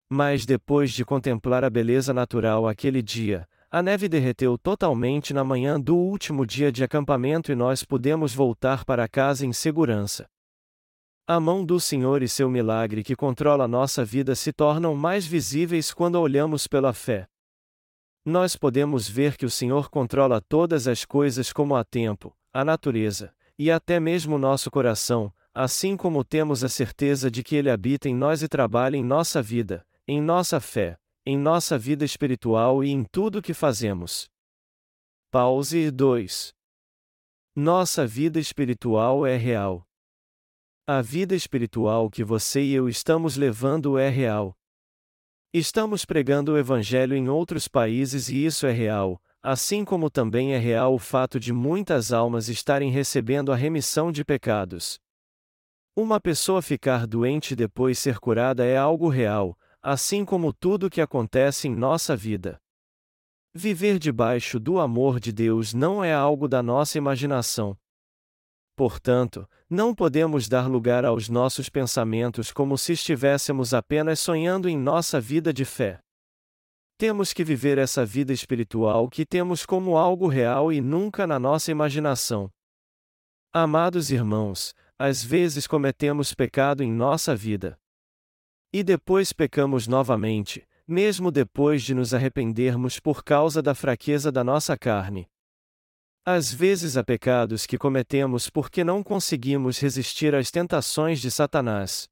[0.09, 5.79] Mas depois de contemplar a beleza natural aquele dia, a neve derreteu totalmente na manhã
[5.79, 10.27] do último dia de acampamento e nós pudemos voltar para casa em segurança.
[11.27, 15.93] A mão do Senhor e seu milagre que controla nossa vida se tornam mais visíveis
[15.93, 17.27] quando olhamos pela fé.
[18.25, 23.33] Nós podemos ver que o Senhor controla todas as coisas como a tempo, a natureza,
[23.57, 28.15] e até mesmo nosso coração, assim como temos a certeza de que Ele habita em
[28.15, 33.03] nós e trabalha em nossa vida, em nossa fé, em nossa vida espiritual e em
[33.03, 34.29] tudo que fazemos.
[35.31, 36.53] Pause 2.
[37.55, 39.85] Nossa vida espiritual é real.
[40.87, 44.57] A vida espiritual que você e eu estamos levando é real.
[45.51, 50.59] Estamos pregando o Evangelho em outros países e isso é real, assim como também é
[50.59, 54.99] real o fato de muitas almas estarem recebendo a remissão de pecados.
[55.95, 61.01] Uma pessoa ficar doente e depois ser curada é algo real, assim como tudo que
[61.01, 62.61] acontece em nossa vida.
[63.51, 67.75] Viver debaixo do amor de Deus não é algo da nossa imaginação.
[68.75, 75.21] Portanto, não podemos dar lugar aos nossos pensamentos como se estivéssemos apenas sonhando em nossa
[75.21, 75.99] vida de fé.
[76.97, 81.69] Temos que viver essa vida espiritual que temos como algo real e nunca na nossa
[81.71, 82.49] imaginação.
[83.53, 87.79] Amados irmãos, às vezes cometemos pecado em nossa vida.
[88.73, 94.75] E depois pecamos novamente, mesmo depois de nos arrependermos por causa da fraqueza da nossa
[94.75, 95.29] carne.
[96.31, 102.07] Às vezes há pecados que cometemos porque não conseguimos resistir às tentações de Satanás.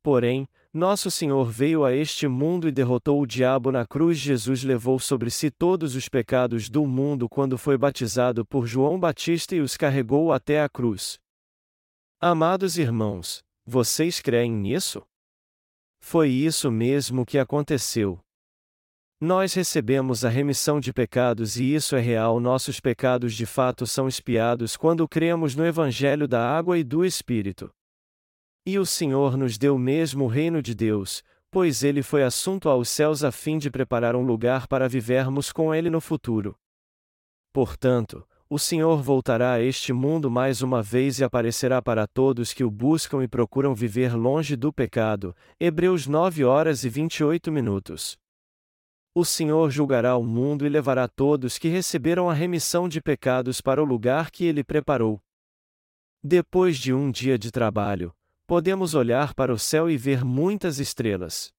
[0.00, 4.16] Porém, nosso Senhor veio a este mundo e derrotou o diabo na cruz.
[4.16, 9.56] Jesus levou sobre si todos os pecados do mundo quando foi batizado por João Batista
[9.56, 11.18] e os carregou até a cruz.
[12.20, 15.02] Amados irmãos, vocês creem nisso?
[15.98, 18.20] Foi isso mesmo que aconteceu.
[19.20, 22.38] Nós recebemos a remissão de pecados e isso é real.
[22.38, 27.70] Nossos pecados de fato são espiados quando cremos no Evangelho da Água e do Espírito.
[28.66, 32.90] E o Senhor nos deu mesmo o reino de Deus, pois ele foi assunto aos
[32.90, 36.54] céus a fim de preparar um lugar para vivermos com ele no futuro.
[37.54, 42.62] Portanto, o Senhor voltará a este mundo mais uma vez e aparecerá para todos que
[42.62, 45.34] o buscam e procuram viver longe do pecado.
[45.58, 48.18] Hebreus 9 horas e 28 minutos.
[49.18, 53.82] O Senhor julgará o mundo e levará todos que receberam a remissão de pecados para
[53.82, 55.22] o lugar que ele preparou.
[56.22, 58.14] Depois de um dia de trabalho,
[58.46, 61.50] podemos olhar para o céu e ver muitas estrelas.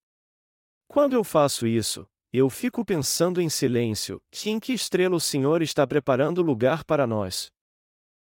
[0.87, 5.87] Quando eu faço isso, eu fico pensando em silêncio: em que estrela o Senhor está
[5.87, 7.51] preparando lugar para nós?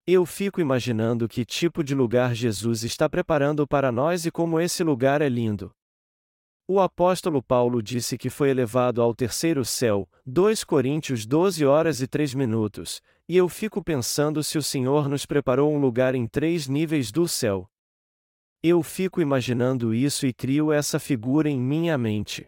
[0.07, 4.85] Eu fico imaginando que tipo de lugar Jesus está preparando para nós e como esse
[4.85, 5.75] lugar é lindo.
[6.71, 12.07] O apóstolo Paulo disse que foi elevado ao terceiro céu, 2 Coríntios 12 horas e
[12.07, 16.69] 3 minutos, e eu fico pensando se o Senhor nos preparou um lugar em três
[16.69, 17.67] níveis do céu.
[18.63, 22.47] Eu fico imaginando isso e crio essa figura em minha mente.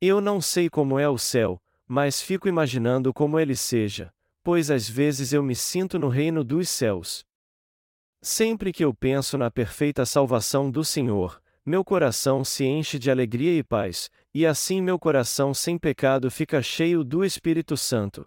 [0.00, 4.88] Eu não sei como é o céu, mas fico imaginando como ele seja, pois às
[4.88, 7.26] vezes eu me sinto no reino dos céus.
[8.22, 13.58] Sempre que eu penso na perfeita salvação do Senhor, meu coração se enche de alegria
[13.58, 18.24] e paz, e assim meu coração sem pecado fica cheio do Espírito Santo.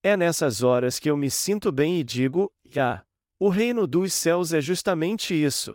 [0.00, 3.04] É nessas horas que eu me sinto bem e digo: Ah,
[3.40, 5.74] o reino dos céus é justamente isso.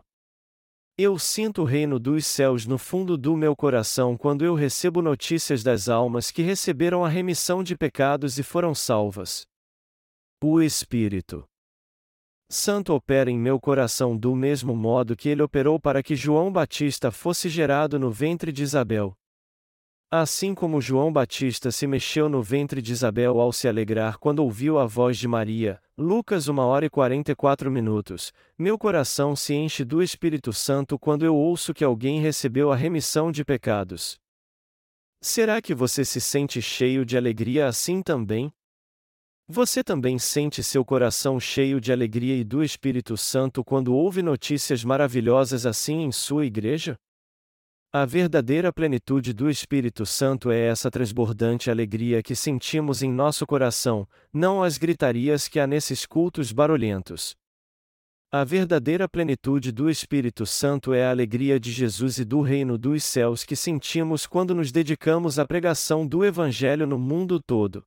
[0.98, 5.64] Eu sinto o reino dos céus no fundo do meu coração quando eu recebo notícias
[5.64, 9.46] das almas que receberam a remissão de pecados e foram salvas.
[10.42, 11.46] O Espírito
[12.54, 17.10] Santo opera em meu coração do mesmo modo que ele operou para que João Batista
[17.10, 19.16] fosse gerado no ventre de Isabel.
[20.12, 24.78] Assim como João Batista se mexeu no ventre de Isabel ao se alegrar quando ouviu
[24.78, 30.04] a voz de Maria, Lucas 1 hora e 44 minutos, meu coração se enche do
[30.04, 34.20] Espírito Santo quando eu ouço que alguém recebeu a remissão de pecados.
[35.22, 38.52] Será que você se sente cheio de alegria assim também?
[39.54, 44.82] Você também sente seu coração cheio de alegria e do Espírito Santo quando ouve notícias
[44.82, 46.96] maravilhosas assim em sua igreja?
[47.92, 54.08] A verdadeira plenitude do Espírito Santo é essa transbordante alegria que sentimos em nosso coração,
[54.32, 57.36] não as gritarias que há nesses cultos barulhentos.
[58.32, 63.04] A verdadeira plenitude do Espírito Santo é a alegria de Jesus e do reino dos
[63.04, 67.84] céus que sentimos quando nos dedicamos à pregação do Evangelho no mundo todo.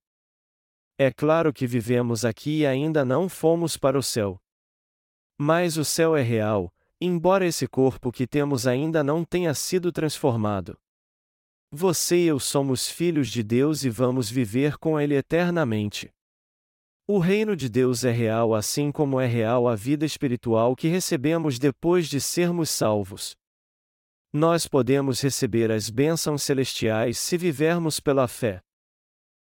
[0.97, 4.41] É claro que vivemos aqui e ainda não fomos para o céu.
[5.37, 10.79] Mas o céu é real, embora esse corpo que temos ainda não tenha sido transformado.
[11.73, 16.15] Você e eu somos filhos de Deus e vamos viver com Ele eternamente.
[17.09, 21.59] O reino de Deus é real assim como é real a vida espiritual que recebemos
[21.59, 23.37] depois de sermos salvos.
[24.33, 28.63] Nós podemos receber as bênçãos celestiais se vivermos pela fé.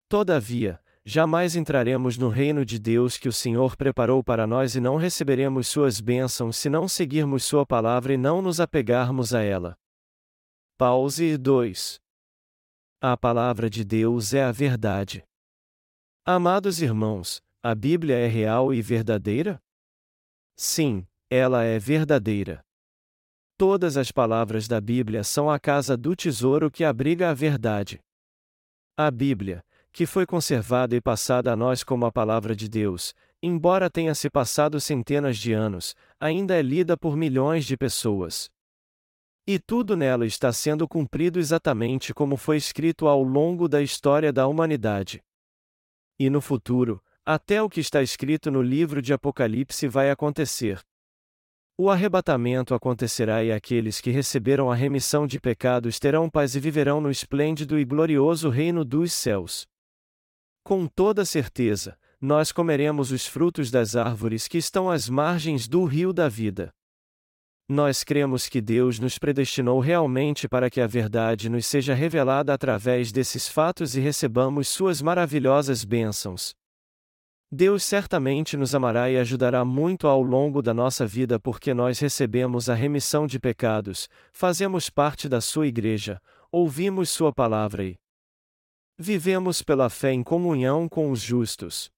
[0.08, 4.96] Todavia, jamais entraremos no reino de Deus que o Senhor preparou para nós e não
[4.96, 9.76] receberemos suas bênçãos se não seguirmos Sua palavra e não nos apegarmos a ela.
[10.78, 12.00] Pause 2.
[13.00, 15.22] A palavra de Deus é a verdade.
[16.24, 19.60] Amados irmãos, a Bíblia é real e verdadeira?
[20.56, 22.64] Sim, ela é verdadeira.
[23.56, 28.00] Todas as palavras da Bíblia são a casa do tesouro que abriga a verdade.
[28.96, 29.62] A Bíblia,
[29.94, 34.28] que foi conservada e passada a nós como a palavra de Deus, embora tenha se
[34.28, 38.50] passado centenas de anos, ainda é lida por milhões de pessoas.
[39.46, 44.48] E tudo nela está sendo cumprido exatamente como foi escrito ao longo da história da
[44.48, 45.22] humanidade.
[46.18, 50.80] E no futuro, até o que está escrito no livro de Apocalipse vai acontecer.
[51.78, 57.00] O arrebatamento acontecerá e aqueles que receberam a remissão de pecados terão paz e viverão
[57.00, 59.72] no esplêndido e glorioso reino dos céus.
[60.64, 66.10] Com toda certeza, nós comeremos os frutos das árvores que estão às margens do rio
[66.10, 66.70] da vida.
[67.68, 73.12] Nós cremos que Deus nos predestinou realmente para que a verdade nos seja revelada através
[73.12, 76.54] desses fatos e recebamos suas maravilhosas bênçãos.
[77.52, 82.70] Deus certamente nos amará e ajudará muito ao longo da nossa vida porque nós recebemos
[82.70, 86.18] a remissão de pecados, fazemos parte da Sua Igreja,
[86.50, 87.98] ouvimos Sua palavra e
[88.98, 91.90] vivemos pela fé em comunhão com os justos.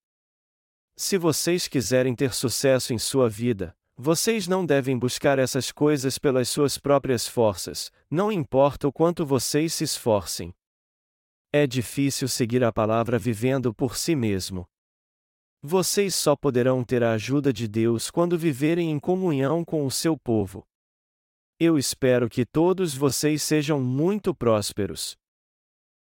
[0.96, 6.48] Se vocês quiserem ter sucesso em sua vida, vocês não devem buscar essas coisas pelas
[6.48, 10.54] suas próprias forças, não importa o quanto vocês se esforcem.
[11.52, 14.66] É difícil seguir a palavra vivendo por si mesmo.
[15.62, 20.16] Vocês só poderão ter a ajuda de Deus quando viverem em comunhão com o seu
[20.16, 20.66] povo.
[21.58, 25.16] Eu espero que todos vocês sejam muito prósperos.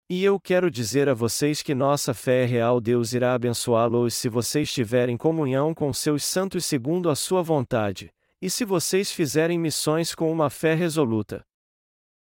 [0.10, 4.28] E eu quero dizer a vocês que nossa fé é real, Deus irá abençoá-los se
[4.28, 10.14] vocês tiverem comunhão com seus santos segundo a sua vontade, e se vocês fizerem missões
[10.14, 11.42] com uma fé resoluta.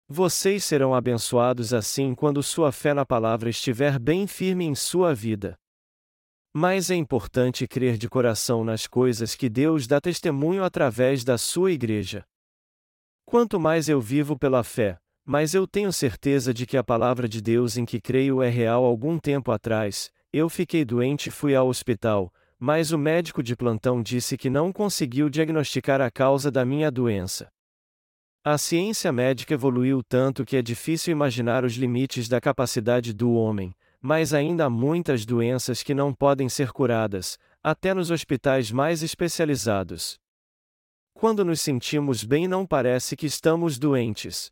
[0.07, 5.57] Vocês serão abençoados assim quando sua fé na palavra estiver bem firme em sua vida.
[6.53, 11.71] Mas é importante crer de coração nas coisas que Deus dá testemunho através da sua
[11.71, 12.23] igreja.
[13.25, 17.41] Quanto mais eu vivo pela fé, mais eu tenho certeza de que a palavra de
[17.41, 18.83] Deus em que creio é real.
[18.83, 24.01] Algum tempo atrás, eu fiquei doente e fui ao hospital, mas o médico de plantão
[24.01, 27.49] disse que não conseguiu diagnosticar a causa da minha doença.
[28.43, 33.73] A ciência médica evoluiu tanto que é difícil imaginar os limites da capacidade do homem,
[34.01, 40.19] mas ainda há muitas doenças que não podem ser curadas, até nos hospitais mais especializados.
[41.13, 44.51] Quando nos sentimos bem, não parece que estamos doentes.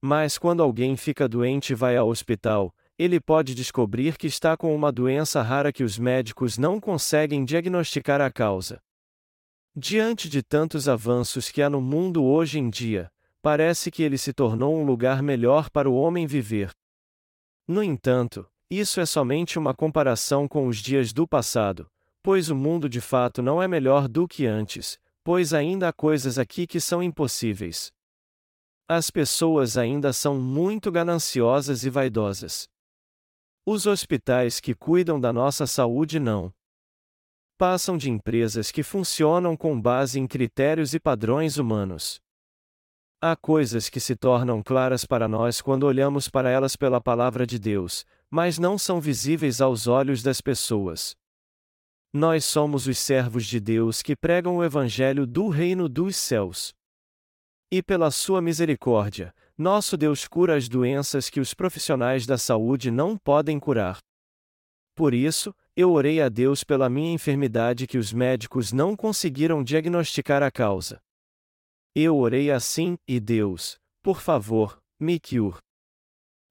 [0.00, 4.74] Mas quando alguém fica doente e vai ao hospital, ele pode descobrir que está com
[4.74, 8.80] uma doença rara que os médicos não conseguem diagnosticar a causa.
[9.74, 13.10] Diante de tantos avanços que há no mundo hoje em dia,
[13.42, 16.72] parece que ele se tornou um lugar melhor para o homem viver,
[17.68, 21.90] no entanto, isso é somente uma comparação com os dias do passado,
[22.22, 26.38] pois o mundo de fato não é melhor do que antes, pois ainda há coisas
[26.38, 27.92] aqui que são impossíveis.
[28.88, 32.68] As pessoas ainda são muito gananciosas e vaidosas.
[33.66, 36.52] Os hospitais que cuidam da nossa saúde não
[37.58, 42.20] passam de empresas que funcionam com base em critérios e padrões humanos.
[43.20, 47.58] Há coisas que se tornam claras para nós quando olhamos para elas pela palavra de
[47.58, 51.16] Deus, mas não são visíveis aos olhos das pessoas.
[52.12, 56.72] Nós somos os servos de Deus que pregam o Evangelho do Reino dos Céus.
[57.70, 63.16] E pela Sua misericórdia, nosso Deus cura as doenças que os profissionais da saúde não
[63.16, 63.98] podem curar.
[64.94, 70.42] Por isso, eu orei a Deus pela minha enfermidade que os médicos não conseguiram diagnosticar
[70.42, 71.02] a causa.
[71.94, 75.58] Eu orei assim, e Deus, por favor, me cure.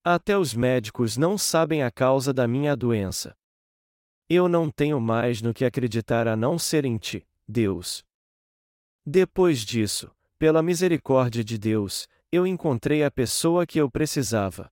[0.03, 3.35] Até os médicos não sabem a causa da minha doença.
[4.27, 8.03] Eu não tenho mais no que acreditar a não ser em ti, Deus.
[9.05, 10.11] Depois disso,
[10.45, 14.69] pela misericórdia de Deus, eu encontrei a pessoa que eu precisava.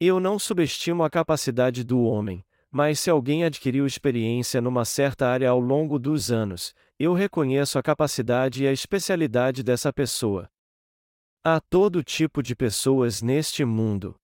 [0.00, 5.48] Eu não subestimo a capacidade do homem, mas se alguém adquiriu experiência numa certa área
[5.48, 10.50] ao longo dos anos, eu reconheço a capacidade e a especialidade dessa pessoa.
[11.44, 14.16] Há todo tipo de pessoas neste mundo.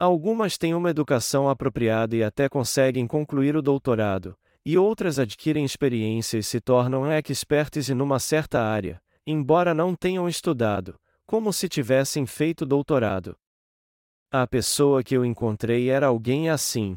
[0.00, 6.38] Algumas têm uma educação apropriada e até conseguem concluir o doutorado, e outras adquirem experiência
[6.38, 8.98] e se tornam experts numa certa área,
[9.30, 13.36] embora não tenham estudado, como se tivessem feito doutorado.
[14.30, 16.96] A pessoa que eu encontrei era alguém assim,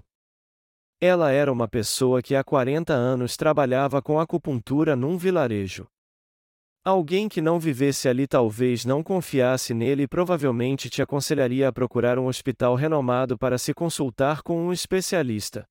[1.04, 5.88] ela era uma pessoa que há 40 anos trabalhava com acupuntura num vilarejo.
[6.86, 12.20] Alguém que não vivesse ali talvez não confiasse nele e provavelmente te aconselharia a procurar
[12.20, 15.68] um hospital renomado para se consultar com um especialista.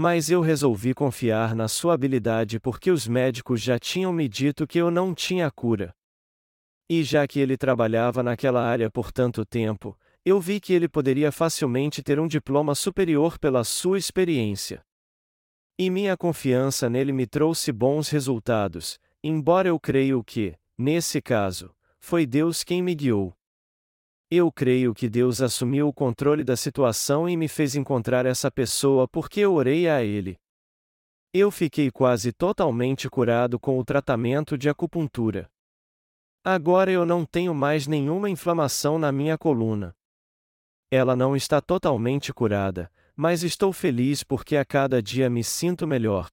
[0.00, 4.78] Mas eu resolvi confiar na sua habilidade porque os médicos já tinham me dito que
[4.78, 5.92] eu não tinha cura.
[6.88, 11.32] E já que ele trabalhava naquela área por tanto tempo, eu vi que ele poderia
[11.32, 14.82] facilmente ter um diploma superior pela sua experiência.
[15.76, 22.24] E minha confiança nele me trouxe bons resultados, embora eu creio que, nesse caso, foi
[22.24, 23.37] Deus quem me guiou.
[24.30, 29.08] Eu creio que Deus assumiu o controle da situação e me fez encontrar essa pessoa
[29.08, 30.36] porque eu orei a Ele.
[31.32, 35.50] Eu fiquei quase totalmente curado com o tratamento de acupuntura.
[36.44, 39.94] Agora eu não tenho mais nenhuma inflamação na minha coluna.
[40.90, 46.28] Ela não está totalmente curada, mas estou feliz porque a cada dia me sinto melhor.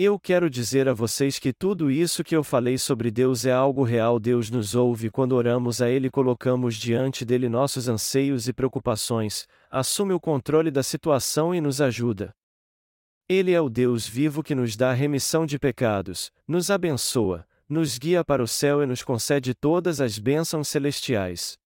[0.00, 3.82] Eu quero dizer a vocês que tudo isso que eu falei sobre Deus é algo
[3.82, 4.20] real.
[4.20, 10.12] Deus nos ouve quando oramos a Ele colocamos diante dele nossos anseios e preocupações, assume
[10.12, 12.32] o controle da situação e nos ajuda.
[13.28, 18.24] Ele é o Deus vivo que nos dá remissão de pecados, nos abençoa, nos guia
[18.24, 21.58] para o céu e nos concede todas as bênçãos celestiais.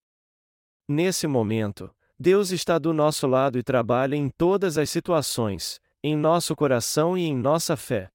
[0.89, 6.57] Nesse momento, Deus está do nosso lado e trabalha em todas as situações, em nosso
[6.57, 8.12] coração e em nossa fé.